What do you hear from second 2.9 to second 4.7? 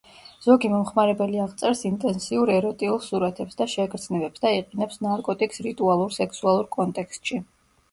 სურათებს და შეგრძნებებს და